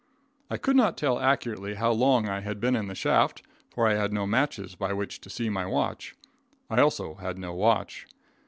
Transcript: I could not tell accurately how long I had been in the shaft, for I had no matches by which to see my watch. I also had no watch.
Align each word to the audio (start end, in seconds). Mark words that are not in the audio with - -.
I 0.49 0.57
could 0.57 0.75
not 0.75 0.97
tell 0.97 1.19
accurately 1.19 1.75
how 1.75 1.91
long 1.91 2.27
I 2.27 2.39
had 2.39 2.59
been 2.59 2.75
in 2.75 2.87
the 2.87 2.95
shaft, 2.95 3.43
for 3.69 3.87
I 3.87 3.93
had 3.93 4.11
no 4.11 4.25
matches 4.25 4.73
by 4.73 4.93
which 4.93 5.21
to 5.21 5.29
see 5.29 5.47
my 5.47 5.67
watch. 5.67 6.15
I 6.71 6.81
also 6.81 7.13
had 7.13 7.37
no 7.37 7.53
watch. 7.53 8.07